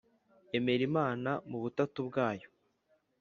emera 0.57 0.83
imana 0.89 1.31
mu 1.49 1.57
butatu 1.63 1.99
bwayo 2.07 2.47